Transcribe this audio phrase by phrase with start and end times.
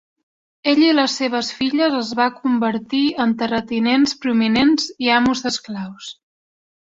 [0.69, 6.09] Ell i les seves filles es va convertir en terratinents prominents i amos d'esclaus.